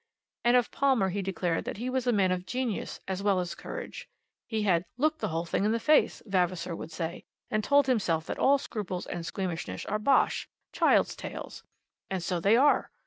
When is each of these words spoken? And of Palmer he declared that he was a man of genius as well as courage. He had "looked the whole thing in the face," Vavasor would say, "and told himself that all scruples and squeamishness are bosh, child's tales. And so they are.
And 0.43 0.57
of 0.57 0.71
Palmer 0.71 1.09
he 1.09 1.21
declared 1.21 1.63
that 1.65 1.77
he 1.77 1.87
was 1.87 2.07
a 2.07 2.11
man 2.11 2.31
of 2.31 2.47
genius 2.47 2.99
as 3.07 3.21
well 3.21 3.39
as 3.39 3.53
courage. 3.53 4.09
He 4.47 4.63
had 4.63 4.83
"looked 4.97 5.19
the 5.19 5.27
whole 5.27 5.45
thing 5.45 5.63
in 5.63 5.73
the 5.73 5.79
face," 5.79 6.23
Vavasor 6.25 6.75
would 6.75 6.91
say, 6.91 7.23
"and 7.51 7.63
told 7.63 7.85
himself 7.85 8.25
that 8.25 8.39
all 8.39 8.57
scruples 8.57 9.05
and 9.05 9.23
squeamishness 9.23 9.85
are 9.85 9.99
bosh, 9.99 10.49
child's 10.71 11.15
tales. 11.15 11.63
And 12.09 12.23
so 12.23 12.39
they 12.39 12.57
are. 12.57 12.89